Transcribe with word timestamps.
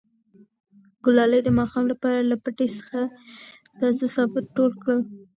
ګلالۍ 1.05 1.39
د 1.43 1.49
ماښام 1.59 1.85
لپاره 1.91 2.19
له 2.29 2.35
پټي 2.43 2.67
څخه 2.77 2.99
تازه 3.79 4.05
سابه 4.15 4.39
ټول 4.55 4.71
کړل. 4.81 4.99